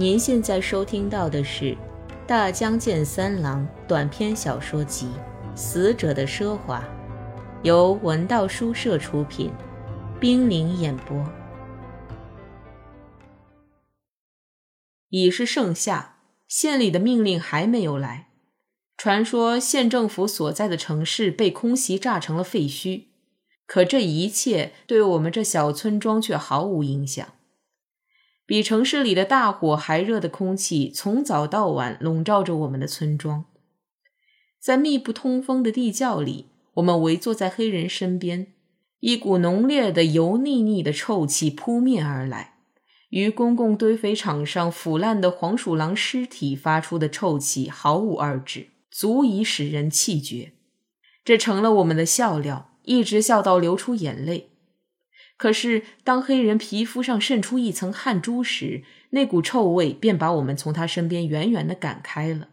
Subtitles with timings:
[0.00, 1.72] 您现在收听到的是
[2.26, 5.08] 《大江健三郎》短篇小说集
[5.54, 6.80] 《死者的奢华》，
[7.62, 9.52] 由文道书社出品，
[10.18, 11.22] 冰凌演播。
[15.10, 16.16] 已是盛夏，
[16.48, 18.28] 县里的命令还没有来。
[18.96, 23.08] 传说县政府所在的城市被空袭炸成了废墟，
[23.66, 27.28] 可这一切对我们这小村庄却毫无影响。
[28.50, 33.44] 比城市里的大火还热的空气，从早到晚笼罩着我们的村庄。
[34.58, 38.48] 在密不通风的地窖里，我们围坐在黑人身边，
[38.98, 42.54] 一股浓烈的油腻腻的臭气扑面而来，
[43.10, 50.54] 与公共堆肥场上腐烂的黄鼠狼尸体发出的臭气毫无二致，足以使人气绝。
[51.24, 54.50] 这成了我们的笑料，一直笑到流出眼泪。
[55.40, 62.48] 可是，当黑人皮肤上渗出一层汗珠时，那股臭味便把我们从他身边远远的赶开了。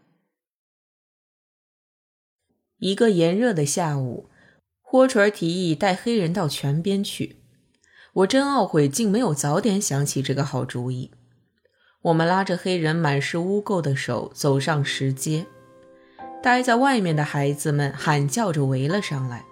[2.78, 4.30] 一个炎热的下午，
[4.80, 7.36] 豁锤提议带黑人到泉边去。
[8.14, 11.10] 我真懊悔，竟没有早点想起这个好主意。
[12.04, 15.44] 我们拉着黑人满是污垢的手走上石阶，
[16.42, 19.44] 待在外面的孩子们喊叫着围了上来。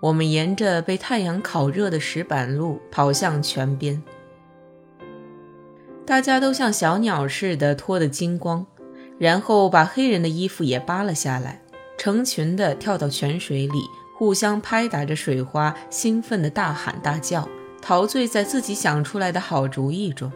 [0.00, 4.02] 我们沿着被太阳烤热的石板路跑向泉边，
[6.06, 8.66] 大家都像小鸟似的脱得精光，
[9.18, 11.60] 然后把黑人的衣服也扒了下来，
[11.98, 13.82] 成群的跳到泉水里，
[14.16, 17.46] 互相拍打着水花，兴奋的大喊大叫，
[17.82, 20.32] 陶醉在自己想出来的好主意中。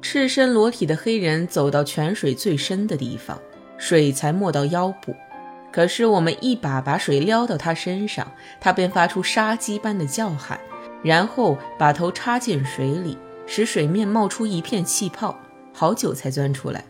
[0.00, 3.38] 赤身裸体的黑人走到泉水最深的地方，
[3.76, 5.14] 水才没到腰部。
[5.74, 8.30] 可是我们一把把水撩到他身上，
[8.60, 10.60] 他便发出杀鸡般的叫喊，
[11.02, 15.36] 然后把头插进水里，使水面冒出一片气泡，
[15.72, 16.84] 好久才钻出来。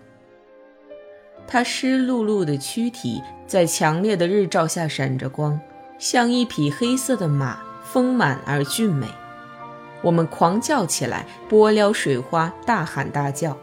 [1.46, 5.58] 他湿漉漉的躯体在强烈的日照下闪着光，
[5.98, 9.06] 像一匹黑色的马，丰满而俊美。
[10.02, 13.56] 我们狂叫起来，拨撩水花，大喊大叫。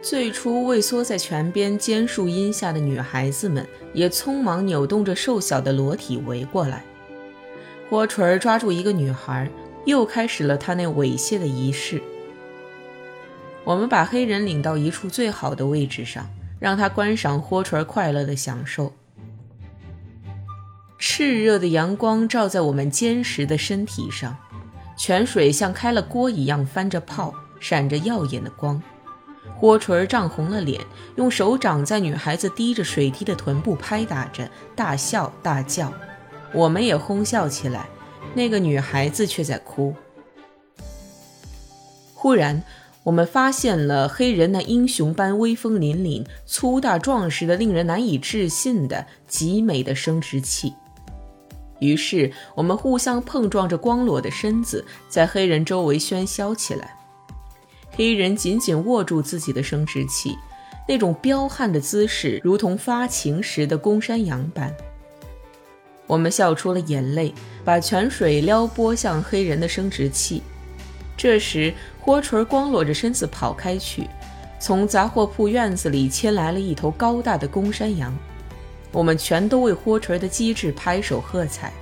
[0.00, 6.84] 最初畏缩在泉边尖树荫下的女孩子们，也匆忙扭动着瘦小的裸体围过来。
[7.90, 9.50] 霍锤抓住一个女孩，
[9.84, 12.00] 又开始了他那猥亵的仪式。
[13.64, 18.92] 我们把黑人领到一处最好的位置上，让他观赏霍锤快乐的享受。
[21.00, 24.36] 炽热的阳光照在我们坚实的身体上，
[24.96, 28.80] 泉水像开了锅一样翻着泡，闪着耀眼的光。
[29.60, 30.80] 郭锤涨红了脸，
[31.16, 35.92] 用手掌在女孩子滴着水滴的臀部拍打着，大笑大叫。
[36.52, 37.88] 我们也哄笑起来，
[38.34, 39.94] 那个女孩子却在哭。
[42.14, 42.62] 忽然，
[43.02, 50.72] 我们发现了黑人那英雄般威风凛凛、粗大壮实的、令人难以置信的极美的生殖器。
[51.80, 56.97] 于是，我们互相碰撞着光裸的身子，在黑人周围喧嚣起来。
[57.98, 60.38] 黑人紧紧握住自己的生殖器，
[60.86, 64.72] 那种彪悍的姿势，如同发情时的公山羊般。
[66.06, 70.44] 我们笑出了眼泪，把泉水撩拨向黑人的生殖器。
[71.16, 74.06] 这时，豁锤光裸着身子跑开去，
[74.60, 78.16] 从杂货铺院子里牵来了一头高大的公山羊。
[78.92, 81.72] 我们全都为豁锤的机智拍手喝彩。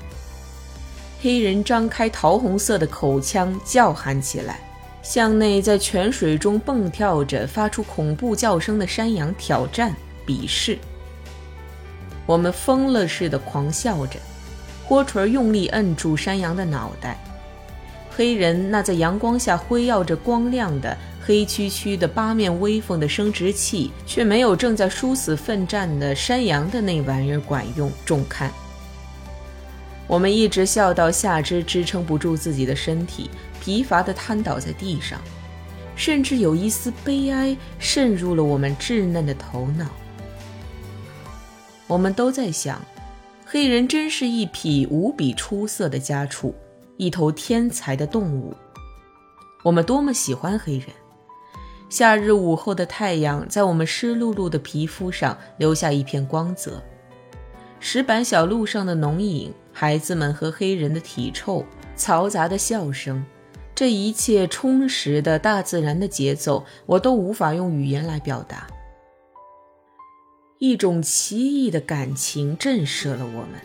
[1.20, 4.60] 黑人张开桃红色的口腔，叫喊起来。
[5.08, 9.94] 向内在泉水中蹦跳着、发出恐怖叫声的山羊挑战、
[10.26, 10.76] 鄙视。
[12.26, 14.18] 我们疯了似的狂笑着，
[14.84, 17.16] 豁锤用力摁住山羊的脑袋。
[18.16, 28.50] 黑人那在阳光下辉耀着光亮的黑黢黢的八面威风的生殖器，却没有正在殊死奋战的山羊的那玩意儿管用、重看。
[30.06, 33.28] 我们一直笑到下肢支撑不住自己的身体，
[33.60, 35.20] 疲乏地瘫倒在地上，
[35.96, 39.86] 甚至有一丝悲哀渗入了我们稚嫩的头脑。
[41.88, 42.80] 我们都在想，
[43.44, 46.54] 黑人真是一匹无比出色的家畜，
[46.96, 48.54] 一头天才的动物。
[49.64, 50.88] 我们多么喜欢黑人！
[51.88, 56.82] 夏日午后的太阳在我们湿漉漉的皮肤上留下一片光泽，
[57.80, 59.52] 石板小路上的浓影。
[59.78, 61.62] 孩子们和黑人的体臭、
[61.98, 63.22] 嘈杂的笑声，
[63.74, 68.66] 这一切充实的大自然的节奏，我都无法用语言来表达。
[70.58, 73.60] 一种奇异的感情震慑了我们，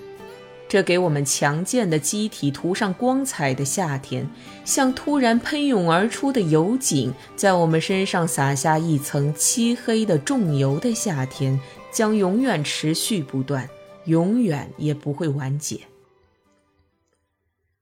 [0.67, 4.29] 这给我们强健的机体涂上光彩的夏天，
[4.65, 11.57] 像突然喷涌而出的油井，在我们身上洒下一层漆黑的重油的夏天，
[11.89, 13.69] 将永远持续不断，
[14.07, 15.79] 永远也不会完结。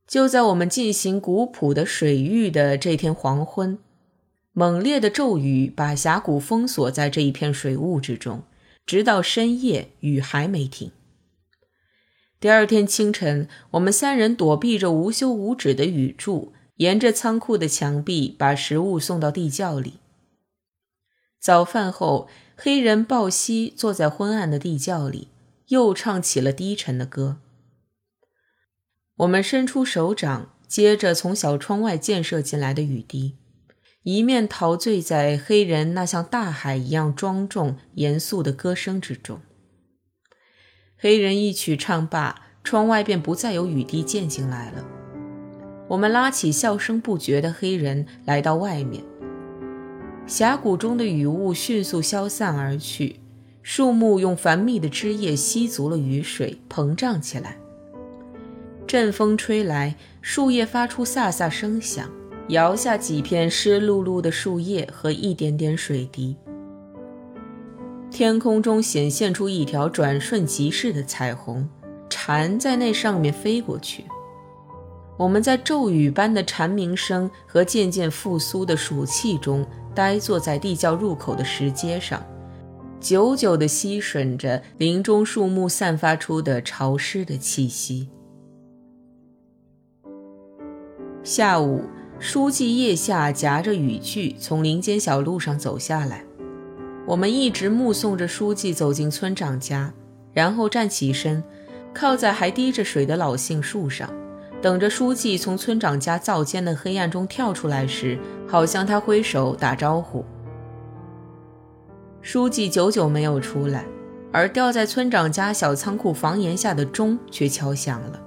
[0.10, 3.78] 就在我们进行古朴的水域的这天黄昏，
[4.54, 8.42] 猛烈的骤雨把峡谷封锁在这一片水雾之中，
[8.88, 10.92] 直到深夜，雨还没停。
[12.40, 20.00] 第二天清晨，我们三人躲避着无休无止的雨柱，沿着仓库的墙壁把食物送到地窖里。
[21.40, 25.28] 早饭后，黑人鲍西坐在昏暗的地窖里，
[25.68, 27.38] 又唱起了低沉的歌。
[29.20, 33.36] 我们伸出手掌，接着从小窗外溅射进来的雨滴，
[34.04, 39.42] 一面陶醉在黑人那像大海一样庄重严肃的歌声之中。
[40.98, 44.86] 黑人一曲唱罢，窗外便不再有雨滴溅进来了。
[45.90, 49.04] 我们拉起笑声不绝的黑人来到外面。
[50.28, 53.20] 峡谷中的雨雾迅速消散而去，
[53.62, 57.58] 树木用繁密的枝叶吸足了雨水，膨胀起来。
[58.90, 62.10] 阵风吹来，树叶发出飒飒声响，
[62.48, 66.36] 摇下几片湿漉漉的树叶和一点点水滴。
[68.10, 71.70] 天空中显现出一条转瞬即逝的彩虹，
[72.10, 74.06] 蝉在那上面飞过去。
[75.18, 79.64] 我们在骤雨般的蝉鸣声和渐渐复苏的暑气中，
[79.94, 82.26] 呆坐在地窖入口的石阶上，
[83.00, 88.10] 久久地吸吮着林中树木散发出的潮湿的气息。
[91.24, 91.84] 下午，
[92.18, 96.24] 书记腋下夹着雨具从林间小路上走下来。
[97.06, 99.94] 我们一直目送着书记走进村长家，
[100.32, 101.44] 然后站起身，
[101.94, 104.10] 靠在还滴着水的老杏树上，
[104.62, 108.18] 等着书记从村长家灶间的黑暗中跳出来时，
[108.48, 110.24] 好向他挥手打招呼。
[112.22, 113.86] 书记久久没有出来，
[114.32, 118.22] 而吊在村长家小仓库房檐下的钟却敲响了，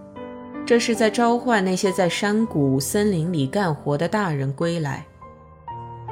[0.64, 5.04] 这是在召唤那些在山谷、森林里干活的大人归来。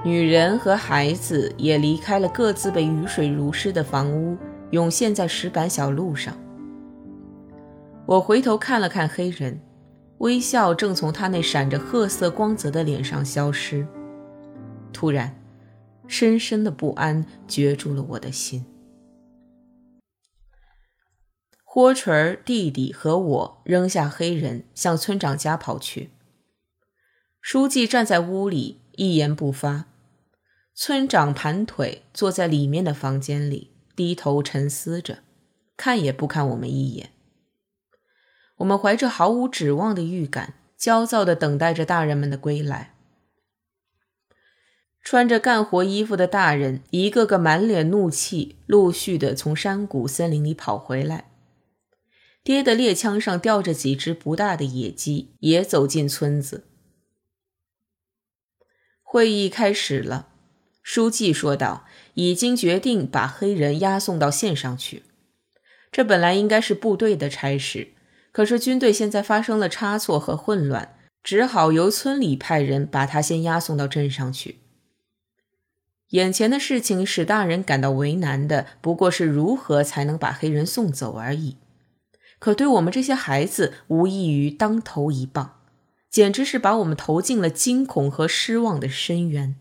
[0.04, 4.36] 女人和孩子也离开了各自被雨水濡湿的房屋，
[4.70, 6.34] 涌现在石板小路上。
[8.06, 9.60] 我回头看了看黑人，
[10.18, 13.86] 微笑正从他那闪着褐色光泽的脸上消失。
[14.92, 15.32] 突然，
[16.08, 18.64] 深深的不安攫住了我的心。
[21.72, 26.10] 豁锤儿弟弟和我扔下黑人，向村长家跑去。
[27.40, 29.84] 书记站在屋里，一言不发。
[30.74, 35.20] 村长盘腿坐在里面的房间里，低头沉思着，
[35.76, 37.10] 看也不看我们一眼。
[38.56, 42.96] 我们怀着毫无指望的预感，焦躁地等待着大人们的归来。
[45.04, 51.29] 穿着干活衣服的大人，一个个满脸怒气，陆续地从山谷、森林里跑回来。
[52.42, 56.64] 爹的猎枪上吊着几只不大的野鸡，也走进村子。
[59.02, 60.28] 会议开始了。
[60.82, 65.02] 书记说道：“已经决定把黑人押送到县上去。
[65.92, 67.88] 这本来应该是部队的差事，
[68.32, 74.60] 可是军队现在发生了差错和混乱，只好由村里派人把他先押送到镇上去。
[76.10, 81.56] 眼前的事情使大人感到为难的，不过是如何才能把黑人送走而已。
[82.40, 85.60] 可对我们这些孩子，无异于当头一棒，
[86.10, 89.54] 简直是把我们投进了惊恐和失望的深渊。”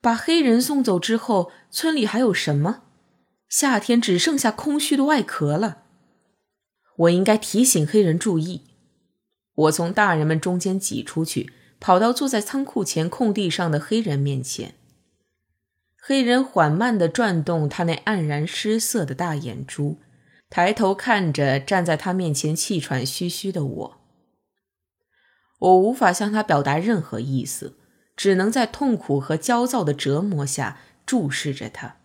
[0.00, 2.82] 把黑人送走之后，村里还有什么？
[3.48, 5.78] 夏天只剩下空虚的外壳了。
[6.96, 8.62] 我应该提醒黑人注意。
[9.54, 14.74] 我从大人们中间挤出去，跑到坐在仓库前空地上的黑人面前。
[16.00, 19.98] 黑人缓慢地转动他那黯然失色的大眼珠，
[20.50, 24.00] 抬头看着站在他面前气喘吁吁的我。
[25.58, 27.74] 我无法向他表达任何意思。
[28.18, 31.98] 只能在痛苦和焦躁的折磨下注视着他。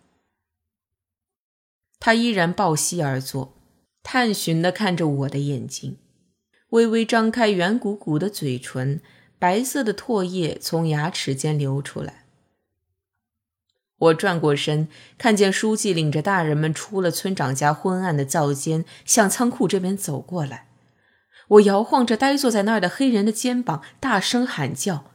[1.99, 3.57] 他依然抱膝而坐，
[4.03, 5.97] 探寻地看着我的眼睛，
[6.69, 9.01] 微微张开圆鼓鼓的嘴唇，
[9.39, 12.22] 白色的唾液从牙齿间流出来。
[14.03, 20.67] 我转过身，看见书记领着大人们出了村长家昏暗的灶间，向仓库这边走过来。
[21.49, 25.05] 我摇晃着呆坐在那儿的黑人的肩膀，大声喊叫。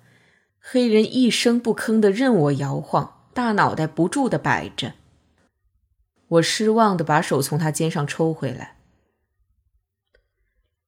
[0.61, 4.95] 黑人一声不吭地任我摇晃，大脑袋不住地摆着。
[6.28, 8.76] 我失望地把手从他肩上抽回来。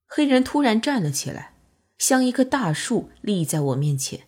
[0.05, 1.53] 黑人突然站了起来，
[1.97, 4.21] 像一棵大树立在我面前。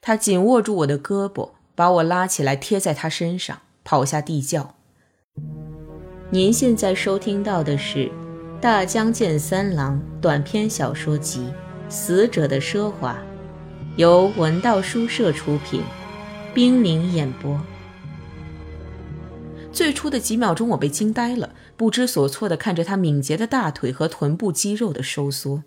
[0.00, 1.52] 他紧握住我的胳膊，
[1.82, 4.76] 把我拉起来贴在他身上，跑下地窖。
[6.30, 8.06] 您现在收听到的是
[8.60, 11.52] 《大江健三郎》短篇小说集
[11.90, 13.14] 《死者的奢华》，
[13.96, 15.82] 由文道书社出品，
[16.54, 17.60] 冰凌演播。
[19.72, 25.64] 最初的几秒钟，我被惊呆了，不知所措地看着他敏捷的大腿和臀部肌肉的收缩。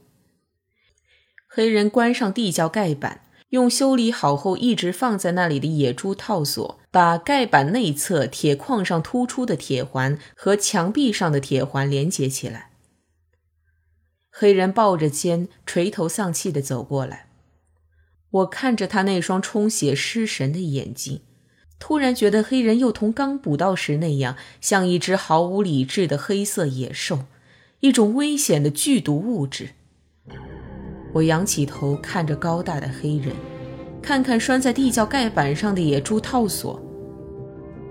[1.50, 12.72] 黑人关上地窖盖板，用修理好后一直放在那里的野猪套索，把盖板内侧铁框上突出的铁环和墙壁上的铁环连接起来。
[14.30, 17.28] 黑人抱着肩，垂头丧气地走过来，
[18.32, 21.22] 我看着他那双充血失神的眼睛。
[21.80, 27.26] 突然觉得黑人又同刚捕到时那样，像一只毫无理智的黑色野兽，
[27.82, 29.75] 一种危险的剧毒物质。
[31.16, 33.34] 我仰起头看着高大的黑人，
[34.02, 36.78] 看看拴在地窖盖板上的野猪套索，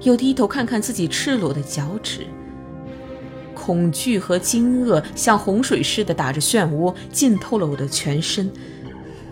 [0.02, 2.26] 又低头看看自己赤裸的脚趾。
[3.54, 8.52] 恐惧和惊愕像洪水似的打着漩涡，浸透了我的全身。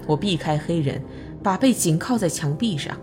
[0.07, 0.99] 我避开黑人，
[1.43, 2.97] 把背紧靠在墙壁上。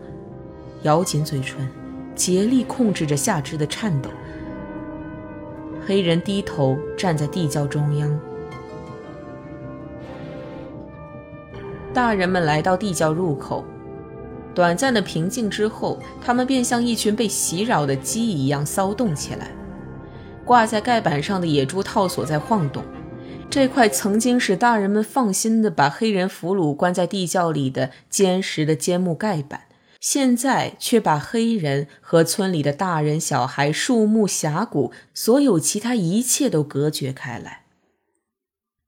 [0.81, 1.69] 咬紧嘴唇，
[2.15, 4.09] 竭力控制着下肢的颤抖。
[5.85, 8.19] 黑人低头站在地窖中央。
[11.91, 13.65] 大人们来到地窖入口，
[14.53, 19.51] 短暂的平静之后，他们便像一群被袭扰的鸡一样骚动起来。
[20.45, 22.83] 挂在盖板上的野猪套索在晃动，
[23.49, 29.61] 这块曾经使大人们放心的把黑人俘虏关在地窖里的坚实的尖木盖板。
[29.99, 37.63] 现在却把黑人和村里的大人、小孩、树木、峡谷，所有其他一切都隔绝开来。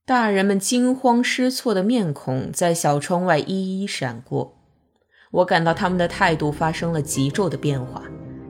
[0.03, 4.57] 大人们惊慌失措的面孔在小窗外一一闪过，
[5.29, 8.01] 我感到他们的态度发生了急骤的变化。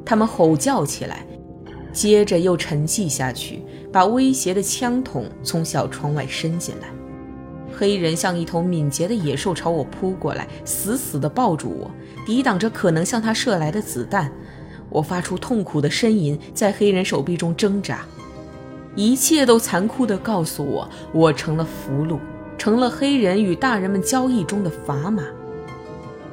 [0.06, 1.28] 他们吼叫起来，
[1.92, 6.88] 接着又沉寂下去，把威胁的枪筒从小窗外伸进来。
[7.78, 11.92] 黑人像一头敏捷的野兽朝我扑过来，死死地抱住我，
[12.26, 14.32] 抵挡着可能向他射来的子弹。
[14.90, 18.06] 我发出痛苦的呻吟，在黑人手臂中挣扎。
[18.96, 22.20] 一切都残酷地告诉我，我成了俘虏，
[22.58, 25.24] 成了黑人与大人们交易中的砝码。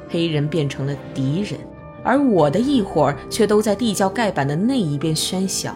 [0.09, 1.59] 黑人变成了敌人，
[2.03, 5.75] 而我的一伙儿却都在地窖盖板的那一边喧嚣。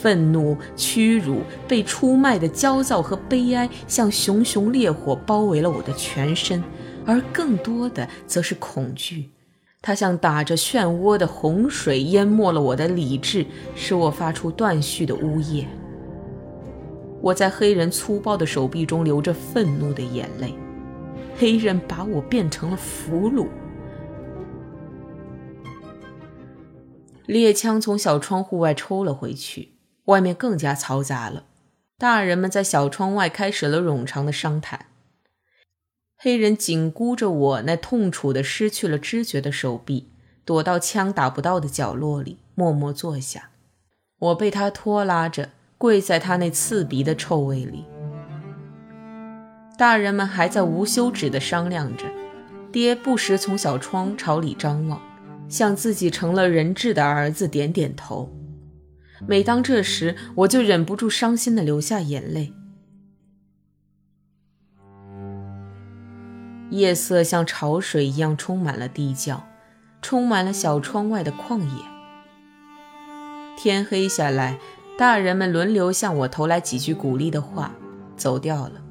[0.00, 6.62] 愤怒、屈辱、被出卖的焦躁和悲哀，像熊熊烈火包围了我的全身，
[7.06, 9.30] 而更多的则是恐惧。
[9.82, 15.68] 它像打着漩涡的洪水，淹没了我的理智，使我发出断续的呜咽。
[17.20, 20.54] 我在黑人粗暴的手臂中流着愤怒的眼泪。
[21.36, 23.48] 黑人把我变成了俘虏。
[27.26, 29.72] 猎枪从小窗户外抽了回去。
[30.06, 31.44] 外面更加嘈杂了，
[31.96, 34.86] 大人们在小窗外开始了冗长的商谈。
[36.24, 40.06] 黑人紧箍着我那痛楚的失去了知觉的手臂，
[40.44, 43.50] 躲到枪打不到的角落里，默默坐下。
[44.20, 47.84] 我被他拖拉着，跪在他那刺鼻的臭味里。
[49.76, 52.04] 大人们还在无休止地商量着，
[52.70, 55.02] 爹不时从小窗朝里张望，
[55.48, 58.32] 向自己成了人质的儿子点点头。
[59.26, 62.52] 每当这时，我就忍不住伤心的流下眼泪。
[66.72, 69.44] 夜色像潮水一样充满了地窖，
[70.02, 71.84] 充满了小窗外的旷野。
[73.56, 74.58] 天黑下来，
[74.98, 77.72] 大人们轮流向我投来几句鼓励的话，
[78.16, 78.82] 走掉了。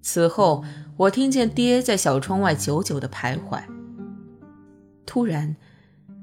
[0.00, 0.64] 此后，
[0.96, 3.62] 我听见爹在小窗外久久的徘徊。
[5.04, 5.56] 突然，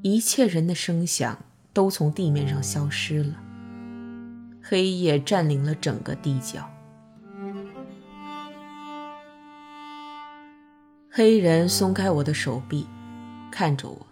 [0.02, 1.38] 一切人的声响。
[1.74, 3.36] 都从地面上消失了。
[4.64, 6.68] 黑夜占领了整个地窖。
[11.18, 12.86] 黑人松开我的手臂，
[13.50, 14.06] 看着我。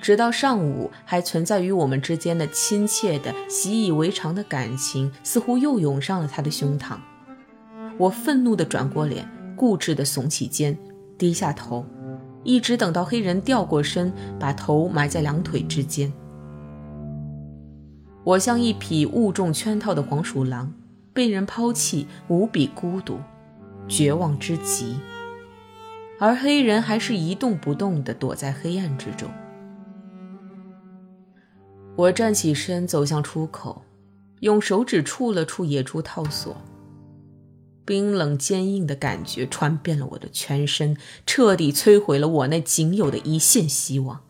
[0.00, 6.96] 直到上午，还存在于我们之间的亲切的、习以为常的感情，似乎又涌上了他的胸膛。
[7.96, 10.76] 我愤怒地转过脸，固执地耸起肩，
[11.16, 11.86] 低下头。
[12.42, 16.12] 一直等到黑人掉过身，把头埋在两腿之间。
[18.24, 20.72] 我像一匹误中圈套的黄鼠狼，
[21.12, 23.20] 被人抛弃，无比孤独，
[23.86, 24.96] 绝望之极。
[26.22, 29.28] 而黑人还是一动不动地躲在黑暗之中。
[31.96, 33.82] 我站起身，走向出口，
[34.38, 36.56] 用手指触了触野猪套索。
[37.84, 44.20] 冰冷坚硬的感觉传遍了我的全身，彻底摧毁了我那仅有的一线希望。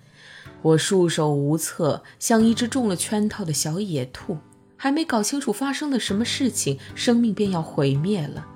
[0.62, 4.38] 我束手无策，像一只中了圈套的小野兔，
[4.78, 8.46] 还没搞清楚发生了什么事情，生命便要毁灭了。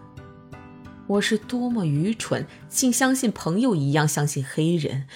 [1.08, 5.06] 我是多么愚蠢，竟相信朋友一样相信黑人。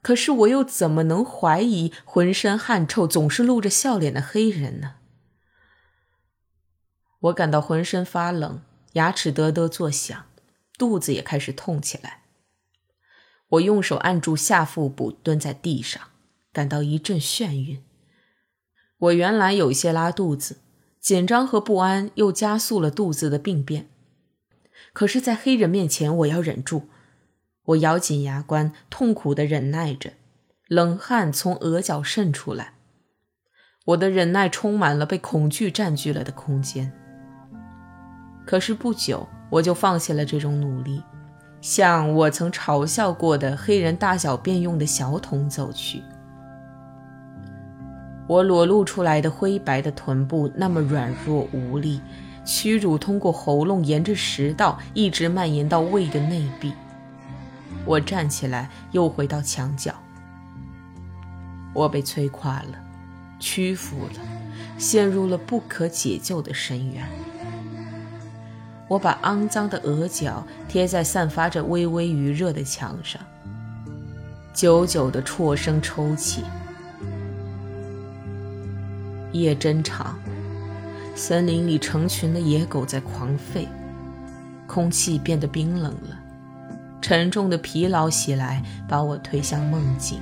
[0.00, 4.94] 可是我又怎么能怀疑浑身汗臭、总是露着笑脸的黑人呢？
[7.20, 8.62] 我感到浑身发冷。
[8.94, 10.26] 牙齿嘚嘚作响，
[10.76, 12.22] 肚子也开始痛起来。
[13.50, 16.02] 我用手按住下腹部，蹲在地上，
[16.52, 17.84] 感到一阵眩晕。
[18.98, 20.58] 我原来有些拉肚子，
[20.98, 23.88] 紧张和不安又加速了肚子的病变。
[24.92, 26.88] 可是，在黑人面前，我要忍住。
[27.66, 30.12] 我咬紧牙关，痛苦地忍耐着，
[30.68, 32.74] 冷汗从额角渗出来。
[33.86, 36.92] 我的忍耐充满了被恐惧占据了的空间。
[38.46, 41.02] 可是不久，我就放弃了这种努力，
[41.60, 46.02] 向我曾嘲笑过的黑人大小便用的小桶走去。
[48.26, 52.00] 我裸露出来的灰白的臀部那么软弱无力，
[52.44, 56.72] 屈辱通过喉咙沿着食道一直蔓延到胃的内壁。
[57.84, 59.94] 我站起来，又回到墙角。
[61.72, 62.78] 我被摧垮了，
[63.38, 64.20] 屈服了，
[64.76, 67.08] 陷入了不可解救的深渊。
[68.88, 73.22] 我把肮脏的额角贴在散发着微微余热的墙上，
[74.52, 76.42] 久久的啜声抽泣。
[79.30, 80.18] 夜真长，
[81.22, 83.66] 森林里成群的野狗在狂吠，
[84.66, 86.18] 空气变得冰冷了，
[87.02, 90.18] 沉重的疲劳袭来，把我推向梦境。